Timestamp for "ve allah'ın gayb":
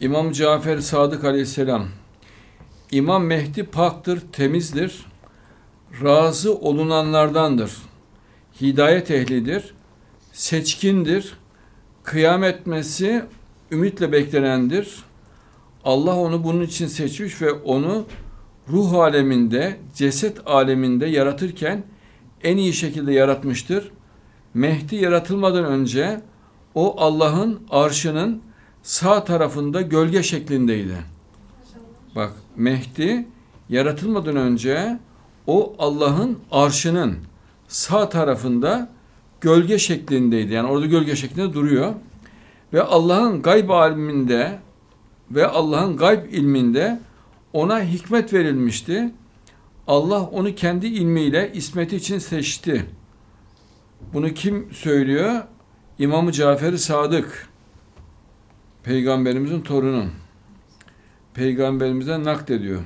42.72-43.68, 45.30-46.32